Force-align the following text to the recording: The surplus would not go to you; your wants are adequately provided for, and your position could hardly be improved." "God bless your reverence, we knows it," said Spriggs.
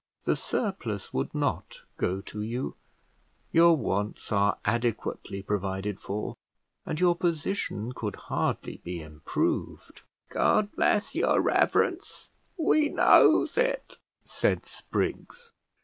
The 0.23 0.35
surplus 0.35 1.13
would 1.13 1.35
not 1.35 1.81
go 1.97 2.21
to 2.21 2.41
you; 2.41 2.75
your 3.51 3.77
wants 3.77 4.31
are 4.31 4.57
adequately 4.65 5.43
provided 5.43 5.99
for, 5.99 6.35
and 6.87 6.99
your 6.99 7.15
position 7.15 7.91
could 7.91 8.15
hardly 8.15 8.77
be 8.83 8.99
improved." 8.99 10.01
"God 10.29 10.71
bless 10.71 11.13
your 11.13 11.39
reverence, 11.39 12.29
we 12.57 12.89
knows 12.89 13.55
it," 13.57 13.99
said 14.25 14.65
Spriggs. 14.65 15.51